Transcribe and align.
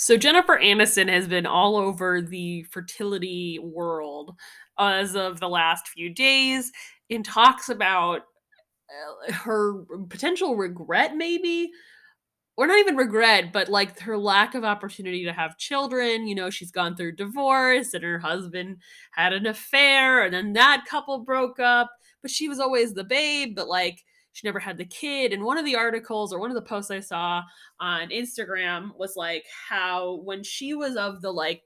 So 0.00 0.16
Jennifer 0.16 0.56
Aniston 0.56 1.08
has 1.08 1.26
been 1.26 1.44
all 1.44 1.76
over 1.76 2.22
the 2.22 2.62
fertility 2.70 3.58
world 3.58 4.30
as 4.78 5.16
of 5.16 5.40
the 5.40 5.48
last 5.48 5.88
few 5.88 6.14
days 6.14 6.70
and 7.10 7.24
talks 7.24 7.68
about 7.68 8.20
uh, 8.88 9.32
her 9.32 9.82
potential 10.08 10.54
regret 10.54 11.16
maybe 11.16 11.72
or 12.56 12.68
not 12.68 12.78
even 12.78 12.96
regret, 12.96 13.52
but 13.52 13.68
like 13.68 13.98
her 13.98 14.16
lack 14.16 14.54
of 14.54 14.62
opportunity 14.62 15.24
to 15.24 15.32
have 15.32 15.58
children. 15.58 16.28
You 16.28 16.36
know, 16.36 16.48
she's 16.48 16.70
gone 16.70 16.94
through 16.94 17.16
divorce 17.16 17.92
and 17.92 18.04
her 18.04 18.20
husband 18.20 18.76
had 19.10 19.32
an 19.32 19.46
affair 19.46 20.22
and 20.22 20.32
then 20.32 20.52
that 20.52 20.84
couple 20.88 21.24
broke 21.24 21.58
up, 21.58 21.90
but 22.22 22.30
she 22.30 22.48
was 22.48 22.60
always 22.60 22.94
the 22.94 23.02
babe, 23.02 23.56
but 23.56 23.66
like 23.66 24.04
she 24.38 24.46
never 24.46 24.60
had 24.60 24.78
the 24.78 24.84
kid. 24.84 25.32
And 25.32 25.42
one 25.42 25.58
of 25.58 25.64
the 25.64 25.74
articles 25.74 26.32
or 26.32 26.38
one 26.38 26.50
of 26.50 26.54
the 26.54 26.62
posts 26.62 26.92
I 26.92 27.00
saw 27.00 27.42
on 27.80 28.10
Instagram 28.10 28.96
was 28.96 29.16
like 29.16 29.44
how 29.68 30.20
when 30.22 30.44
she 30.44 30.74
was 30.74 30.94
of 30.94 31.22
the 31.22 31.32
like 31.32 31.64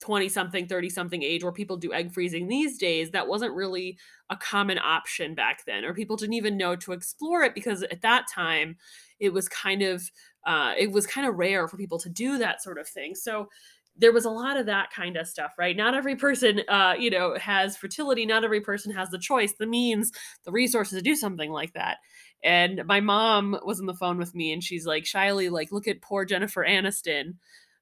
20 0.00 0.30
something, 0.30 0.66
30 0.66 0.88
something 0.88 1.22
age 1.22 1.42
where 1.42 1.52
people 1.52 1.76
do 1.76 1.92
egg 1.92 2.14
freezing 2.14 2.48
these 2.48 2.78
days, 2.78 3.10
that 3.10 3.28
wasn't 3.28 3.54
really 3.54 3.98
a 4.30 4.36
common 4.36 4.78
option 4.78 5.34
back 5.34 5.66
then, 5.66 5.84
or 5.84 5.92
people 5.92 6.16
didn't 6.16 6.32
even 6.32 6.56
know 6.56 6.74
to 6.74 6.92
explore 6.92 7.42
it 7.42 7.54
because 7.54 7.82
at 7.82 8.00
that 8.00 8.24
time 8.34 8.78
it 9.20 9.34
was 9.34 9.46
kind 9.46 9.82
of 9.82 10.10
uh, 10.46 10.72
it 10.78 10.90
was 10.90 11.06
kind 11.06 11.26
of 11.26 11.34
rare 11.34 11.68
for 11.68 11.76
people 11.76 11.98
to 11.98 12.08
do 12.08 12.38
that 12.38 12.62
sort 12.62 12.78
of 12.78 12.88
thing. 12.88 13.14
So 13.14 13.48
there 13.98 14.12
was 14.12 14.24
a 14.24 14.30
lot 14.30 14.56
of 14.56 14.66
that 14.66 14.90
kind 14.90 15.16
of 15.16 15.26
stuff, 15.26 15.52
right? 15.58 15.76
Not 15.76 15.94
every 15.94 16.16
person, 16.16 16.62
uh, 16.68 16.94
you 16.98 17.10
know, 17.10 17.36
has 17.38 17.76
fertility. 17.76 18.26
Not 18.26 18.44
every 18.44 18.60
person 18.60 18.92
has 18.92 19.10
the 19.10 19.18
choice, 19.18 19.54
the 19.58 19.66
means, 19.66 20.12
the 20.44 20.52
resources 20.52 20.98
to 20.98 21.02
do 21.02 21.16
something 21.16 21.50
like 21.50 21.72
that. 21.74 21.98
And 22.42 22.82
my 22.86 23.00
mom 23.00 23.58
was 23.64 23.80
on 23.80 23.86
the 23.86 23.94
phone 23.94 24.18
with 24.18 24.34
me, 24.34 24.52
and 24.52 24.62
she's 24.62 24.86
like, 24.86 25.04
"Shiley, 25.04 25.50
like, 25.50 25.72
look 25.72 25.88
at 25.88 26.02
poor 26.02 26.24
Jennifer 26.24 26.64
Aniston 26.64 27.34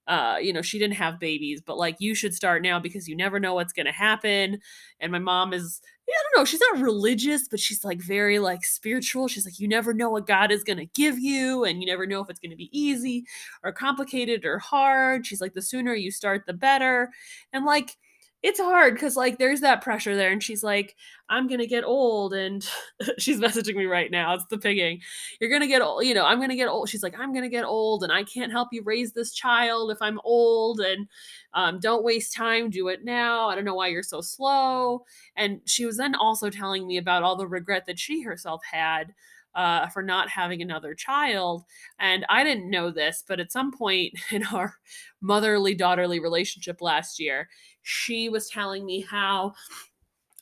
uh 0.06 0.36
you 0.40 0.52
know 0.52 0.62
she 0.62 0.78
didn't 0.78 0.96
have 0.96 1.18
babies 1.18 1.62
but 1.64 1.78
like 1.78 1.96
you 1.98 2.14
should 2.14 2.34
start 2.34 2.62
now 2.62 2.78
because 2.78 3.08
you 3.08 3.16
never 3.16 3.40
know 3.40 3.54
what's 3.54 3.72
going 3.72 3.86
to 3.86 3.92
happen 3.92 4.58
and 5.00 5.10
my 5.10 5.18
mom 5.18 5.52
is 5.52 5.80
yeah, 6.06 6.14
i 6.14 6.22
don't 6.34 6.40
know 6.40 6.44
she's 6.44 6.60
not 6.60 6.82
religious 6.82 7.48
but 7.48 7.60
she's 7.60 7.84
like 7.84 8.00
very 8.00 8.38
like 8.38 8.64
spiritual. 8.64 9.28
She's 9.28 9.44
like 9.44 9.58
you 9.58 9.68
never 9.68 9.94
know 9.94 10.10
what 10.10 10.26
god 10.26 10.52
is 10.52 10.64
to 10.78 10.86
give 10.86 11.18
you 11.18 11.64
and 11.64 11.80
you 11.80 11.86
never 11.86 12.06
know 12.06 12.20
if 12.20 12.30
it's 12.30 12.40
to 12.50 12.56
be 12.56 12.70
easy 12.78 13.24
or 13.62 13.72
complicated 13.72 14.44
or 14.44 14.58
hard. 14.58 15.26
She's 15.26 15.40
like 15.40 15.54
the 15.54 15.62
sooner 15.62 15.94
you 15.94 16.10
start 16.10 16.44
the 16.46 16.52
better. 16.52 17.10
And 17.52 17.64
like 17.64 17.96
it's 18.44 18.60
hard 18.60 18.92
because 18.92 19.16
like 19.16 19.38
there's 19.38 19.62
that 19.62 19.80
pressure 19.80 20.14
there 20.14 20.30
and 20.30 20.42
she's 20.42 20.62
like 20.62 20.94
i'm 21.30 21.48
gonna 21.48 21.66
get 21.66 21.82
old 21.82 22.34
and 22.34 22.68
she's 23.18 23.40
messaging 23.40 23.74
me 23.74 23.86
right 23.86 24.10
now 24.10 24.34
it's 24.34 24.44
the 24.50 24.58
pigging 24.58 25.00
you're 25.40 25.50
gonna 25.50 25.66
get 25.66 25.80
old 25.80 26.04
you 26.04 26.12
know 26.12 26.26
i'm 26.26 26.38
gonna 26.38 26.54
get 26.54 26.68
old 26.68 26.86
she's 26.86 27.02
like 27.02 27.18
i'm 27.18 27.32
gonna 27.32 27.48
get 27.48 27.64
old 27.64 28.02
and 28.04 28.12
i 28.12 28.22
can't 28.22 28.52
help 28.52 28.68
you 28.70 28.82
raise 28.84 29.12
this 29.12 29.32
child 29.32 29.90
if 29.90 29.96
i'm 30.02 30.20
old 30.24 30.78
and 30.80 31.08
um, 31.54 31.80
don't 31.80 32.04
waste 32.04 32.34
time 32.34 32.68
do 32.68 32.88
it 32.88 33.02
now 33.02 33.48
i 33.48 33.54
don't 33.54 33.64
know 33.64 33.74
why 33.74 33.88
you're 33.88 34.02
so 34.02 34.20
slow. 34.20 35.04
And 35.36 35.60
she 35.64 35.86
was 35.86 35.96
then 35.96 36.14
also 36.14 36.50
telling 36.50 36.86
me 36.86 36.98
about 36.98 37.22
all 37.22 37.36
the 37.36 37.46
regret 37.46 37.86
that 37.86 37.98
she 37.98 38.22
herself 38.22 38.62
had 38.70 39.14
uh, 39.54 39.88
for 39.88 40.02
not 40.02 40.28
having 40.28 40.62
another 40.62 40.94
child. 40.94 41.64
And 41.98 42.24
I 42.28 42.44
didn't 42.44 42.70
know 42.70 42.90
this, 42.90 43.22
but 43.26 43.40
at 43.40 43.52
some 43.52 43.72
point 43.72 44.14
in 44.30 44.44
our 44.46 44.74
motherly 45.20 45.74
daughterly 45.74 46.20
relationship 46.20 46.80
last 46.80 47.18
year, 47.20 47.48
she 47.82 48.28
was 48.28 48.48
telling 48.48 48.84
me 48.84 49.00
how 49.00 49.54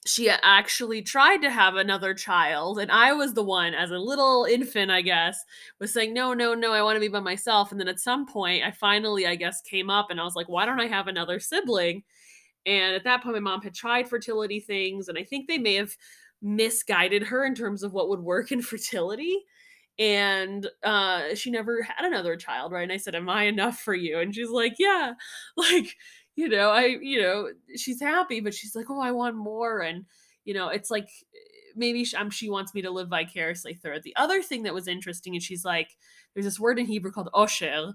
she 0.04 0.28
actually 0.28 1.00
tried 1.00 1.38
to 1.38 1.50
have 1.50 1.76
another 1.76 2.12
child 2.12 2.80
and 2.80 2.90
i 2.90 3.12
was 3.12 3.34
the 3.34 3.42
one 3.42 3.72
as 3.72 3.92
a 3.92 3.98
little 3.98 4.46
infant 4.50 4.90
i 4.90 5.00
guess 5.00 5.38
was 5.78 5.92
saying 5.92 6.12
no 6.12 6.34
no 6.34 6.54
no 6.54 6.72
i 6.72 6.82
want 6.82 6.96
to 6.96 7.00
be 7.00 7.06
by 7.06 7.20
myself 7.20 7.70
and 7.70 7.80
then 7.80 7.86
at 7.86 8.00
some 8.00 8.26
point 8.26 8.64
i 8.64 8.70
finally 8.72 9.26
i 9.26 9.36
guess 9.36 9.60
came 9.60 9.88
up 9.88 10.10
and 10.10 10.20
i 10.20 10.24
was 10.24 10.34
like 10.34 10.48
why 10.48 10.66
don't 10.66 10.80
i 10.80 10.88
have 10.88 11.06
another 11.06 11.38
sibling 11.38 12.02
and 12.66 12.96
at 12.96 13.04
that 13.04 13.22
point 13.22 13.34
my 13.34 13.40
mom 13.40 13.62
had 13.62 13.74
tried 13.74 14.08
fertility 14.08 14.58
things 14.58 15.08
and 15.08 15.16
i 15.16 15.22
think 15.22 15.46
they 15.46 15.58
may 15.58 15.74
have 15.74 15.94
misguided 16.42 17.22
her 17.22 17.44
in 17.44 17.54
terms 17.54 17.82
of 17.82 17.92
what 17.92 18.08
would 18.08 18.20
work 18.20 18.52
in 18.52 18.60
fertility 18.62 19.38
and 19.98 20.68
uh 20.84 21.34
she 21.34 21.50
never 21.50 21.82
had 21.82 22.06
another 22.06 22.34
child 22.34 22.72
right 22.72 22.84
and 22.84 22.92
i 22.92 22.96
said 22.96 23.14
am 23.14 23.28
i 23.28 23.44
enough 23.44 23.78
for 23.78 23.94
you 23.94 24.18
and 24.18 24.34
she's 24.34 24.48
like 24.48 24.74
yeah 24.78 25.12
like 25.56 25.94
you 26.36 26.48
know, 26.48 26.70
I, 26.70 26.96
you 27.00 27.20
know, 27.20 27.48
she's 27.76 28.00
happy, 28.00 28.40
but 28.40 28.54
she's 28.54 28.74
like, 28.74 28.86
oh, 28.88 29.00
I 29.00 29.10
want 29.12 29.36
more. 29.36 29.80
And, 29.80 30.06
you 30.44 30.54
know, 30.54 30.68
it's 30.68 30.90
like 30.90 31.08
maybe 31.76 32.04
she, 32.04 32.16
um, 32.16 32.30
she 32.30 32.48
wants 32.48 32.74
me 32.74 32.82
to 32.82 32.90
live 32.90 33.08
vicariously 33.08 33.74
through 33.74 33.96
it. 33.96 34.02
The 34.02 34.16
other 34.16 34.42
thing 34.42 34.62
that 34.62 34.74
was 34.74 34.88
interesting 34.88 35.34
is 35.34 35.44
she's 35.44 35.64
like, 35.64 35.96
there's 36.34 36.46
this 36.46 36.60
word 36.60 36.78
in 36.78 36.86
Hebrew 36.86 37.12
called 37.12 37.28
osher. 37.34 37.92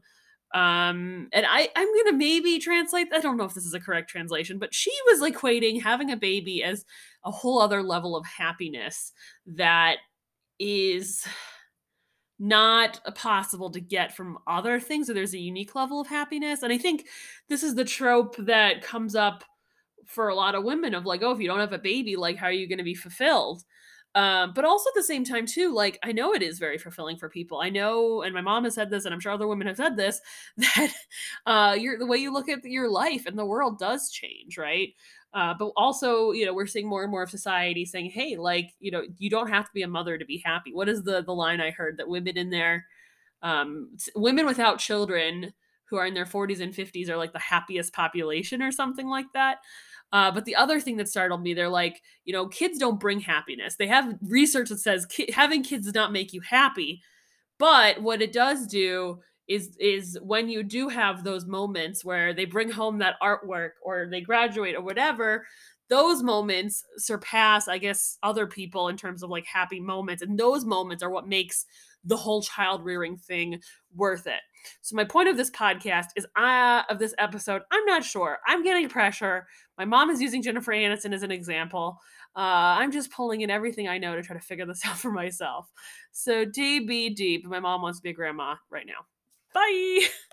Um, 0.54 1.28
and 1.34 1.46
I, 1.48 1.70
I'm 1.76 1.88
gonna 2.04 2.18
maybe 2.18 2.60
translate. 2.60 3.08
I 3.14 3.20
don't 3.20 3.38
know 3.38 3.44
if 3.44 3.54
this 3.54 3.66
is 3.66 3.74
a 3.74 3.80
correct 3.80 4.10
translation, 4.10 4.60
but 4.60 4.74
she 4.74 4.92
was 5.08 5.22
equating 5.22 5.82
having 5.82 6.12
a 6.12 6.18
baby 6.18 6.64
as 6.64 6.86
a 7.26 7.32
whole 7.32 7.60
other 7.60 7.84
level 7.84 8.16
of 8.16 8.26
happiness 8.26 9.12
that 9.46 9.98
is 10.60 11.28
not 12.40 13.00
possible 13.16 13.70
to 13.72 13.80
get 13.80 14.16
from 14.16 14.38
other 14.48 14.80
things. 14.80 15.08
So 15.08 15.14
there's 15.14 15.34
a 15.34 15.40
unique 15.40 15.76
level 15.76 16.00
of 16.00 16.08
happiness. 16.08 16.62
And 16.64 16.72
I 16.72 16.78
think 16.78 17.08
this 17.50 17.64
is 17.64 17.76
the 17.76 17.86
trope 17.86 18.36
that 18.38 18.84
comes 18.84 19.16
up 19.16 19.44
for 20.06 20.30
a 20.30 20.36
lot 20.36 20.56
of 20.56 20.64
women 20.64 20.94
of 20.94 21.06
like, 21.06 21.24
oh, 21.24 21.32
if 21.32 21.40
you 21.40 21.48
don't 21.48 21.60
have 21.60 21.74
a 21.74 21.80
baby, 21.80 22.16
like, 22.16 22.38
how 22.38 22.46
are 22.46 22.52
you 22.52 22.68
going 22.68 22.78
to 22.78 22.84
be 22.84 22.94
fulfilled? 22.94 23.64
Um, 24.18 24.54
but 24.54 24.66
also 24.66 24.90
at 24.90 24.96
the 24.96 25.04
same 25.04 25.24
time, 25.24 25.46
too, 25.46 25.74
like, 25.74 26.00
I 26.04 26.12
know 26.12 26.34
it 26.34 26.42
is 26.42 26.58
very 26.58 26.80
fulfilling 26.80 27.18
for 27.18 27.30
people. 27.30 27.60
I 27.62 27.70
know, 27.70 28.24
and 28.24 28.34
my 28.34 28.42
mom 28.42 28.64
has 28.64 28.74
said 28.74 28.90
this, 28.90 29.06
and 29.06 29.14
I'm 29.14 29.20
sure 29.20 29.32
other 29.32 29.48
women 29.48 29.68
have 29.68 29.78
said 29.78 29.96
this, 29.96 30.20
that 30.58 30.94
uh, 31.46 31.76
your 31.80 32.00
the 32.00 32.06
way 32.08 32.18
you 32.18 32.34
look 32.34 32.50
at 32.50 32.64
your 32.66 32.90
life 32.90 33.26
and 33.28 33.38
the 33.38 33.46
world 33.46 33.78
does 33.78 34.10
change, 34.10 34.58
right? 34.58 34.90
Uh, 35.34 35.54
but 35.60 35.72
also, 35.78 36.32
you 36.32 36.46
know, 36.46 36.54
we're 36.54 36.66
seeing 36.66 36.88
more 36.88 37.04
and 37.04 37.12
more 37.12 37.22
of 37.24 37.30
society 37.30 37.86
saying, 37.86 38.10
"Hey, 38.10 38.38
like, 38.38 38.74
you 38.80 38.92
know, 38.92 39.04
you 39.20 39.30
don't 39.30 39.50
have 39.50 39.66
to 39.66 39.72
be 39.74 39.84
a 39.84 39.88
mother 39.88 40.18
to 40.18 40.26
be 40.26 40.42
happy." 40.44 40.74
What 40.74 40.90
is 40.90 41.04
the 41.04 41.22
the 41.22 41.34
line 41.34 41.62
I 41.62 41.72
heard 41.72 41.98
that 41.98 42.08
women 42.10 42.38
in 42.38 42.50
their 42.50 42.86
um, 43.42 43.98
women 44.16 44.46
without 44.46 44.80
children 44.80 45.54
who 45.90 45.98
are 45.98 46.06
in 46.06 46.14
their 46.14 46.26
40s 46.26 46.62
and 46.62 46.74
50s 46.74 47.10
are 47.10 47.18
like 47.18 47.34
the 47.34 47.40
happiest 47.40 47.94
population 47.94 48.62
or 48.62 48.72
something 48.72 49.08
like 49.08 49.28
that. 49.34 49.60
Uh, 50.14 50.32
but 50.32 50.46
the 50.46 50.56
other 50.56 50.80
thing 50.80 50.98
that 50.98 51.10
startled 51.10 51.42
me, 51.42 51.54
they're 51.54 51.70
like, 51.70 52.02
you 52.24 52.34
know, 52.34 52.48
kids 52.48 52.78
don't 52.78 53.00
bring 53.00 53.20
happiness. 53.20 53.76
They 53.76 53.88
have 53.88 54.16
research 54.22 54.70
that 54.70 54.80
says 54.80 55.06
ki- 55.06 55.32
having 55.32 55.64
kids 55.64 55.86
does 55.86 55.96
not 55.96 56.14
make 56.14 56.34
you 56.34 56.42
happy, 56.42 57.02
but 57.60 58.02
what 58.02 58.22
it 58.22 58.32
does 58.32 58.68
do 58.68 59.20
is 59.48 59.78
is 59.80 60.20
when 60.22 60.50
you 60.50 60.62
do 60.62 60.90
have 60.90 61.24
those 61.24 61.46
moments 61.46 62.04
where 62.04 62.34
they 62.34 62.46
bring 62.46 62.70
home 62.70 62.98
that 62.98 63.16
artwork 63.22 63.72
or 63.82 64.08
they 64.10 64.22
graduate 64.22 64.76
or 64.76 64.82
whatever 64.82 65.46
those 65.90 66.22
moments 66.22 66.84
surpass 66.98 67.68
i 67.68 67.78
guess 67.78 68.18
other 68.24 68.46
people 68.48 68.90
in 68.90 68.98
terms 68.98 69.24
of 69.24 69.30
like 69.30 69.46
happy 69.46 69.80
moments 69.80 70.22
and 70.22 70.38
those 70.38 70.66
moments 70.66 71.02
are 71.02 71.10
what 71.10 71.28
makes 71.28 71.66
the 72.08 72.18
whole 72.18 72.42
child 72.42 72.84
rearing 72.84 73.18
thing 73.18 73.60
worth 73.96 74.28
it. 74.28 74.40
So 74.82 74.96
my 74.96 75.04
point 75.04 75.30
of 75.30 75.38
this 75.38 75.52
podcast 75.52 76.08
is 76.16 76.26
uh, 76.36 76.84
of 76.90 77.00
this 77.00 77.14
episode 77.18 77.62
i'm 77.72 77.86
not 77.86 78.04
sure. 78.04 78.38
I'm 78.48 78.64
getting 78.64 78.90
pressure. 78.90 79.46
My 79.78 79.86
mom 79.86 80.10
is 80.10 80.22
using 80.22 80.42
jennifer 80.42 80.72
aniston 80.72 81.14
as 81.14 81.24
an 81.24 81.32
example. 81.32 82.00
Uh, 82.36 82.80
i'm 82.80 82.92
just 82.92 83.12
pulling 83.12 83.42
in 83.42 83.50
everything 83.50 83.88
i 83.88 83.98
know 83.98 84.16
to 84.16 84.24
try 84.24 84.36
to 84.36 84.44
figure 84.44 84.66
this 84.66 84.82
out 84.86 84.98
for 84.98 85.12
myself. 85.12 85.70
So 86.12 86.46
TBD 86.46 87.44
but 87.44 87.52
my 87.52 87.60
mom 87.60 87.82
wants 87.82 88.00
to 88.00 88.04
be 88.04 88.10
a 88.10 88.14
grandma 88.14 88.56
right 88.70 88.88
now. 88.88 89.06
Bye. 89.54 90.08